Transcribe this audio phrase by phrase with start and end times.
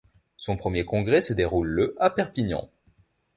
[0.35, 2.71] Son premier congrès se déroule le à Perpignan.